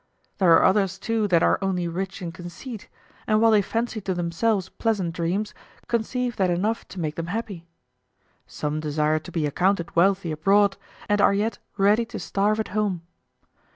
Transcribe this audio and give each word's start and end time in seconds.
There 0.39 0.51
are 0.53 0.63
others 0.63 0.97
too 0.97 1.27
that 1.27 1.43
are 1.43 1.59
only 1.61 1.87
rich 1.87 2.23
in 2.23 2.31
conceit, 2.31 2.89
and 3.27 3.39
while 3.39 3.51
they 3.51 3.61
fancy 3.61 4.01
to 4.01 4.15
themselves 4.15 4.67
pleasant 4.67 5.13
dreams, 5.13 5.53
conceive 5.87 6.37
that 6.37 6.49
enough 6.49 6.87
to 6.87 6.99
make 6.99 7.13
them 7.13 7.27
happy. 7.27 7.67
Some 8.47 8.79
desire 8.79 9.19
to 9.19 9.31
be 9.31 9.45
accounted 9.45 9.95
wealthy 9.95 10.31
abroad 10.31 10.75
and 11.07 11.21
are 11.21 11.35
yet 11.35 11.59
ready 11.77 12.05
to 12.05 12.17
starve 12.17 12.59
at 12.59 12.69
home. 12.69 13.03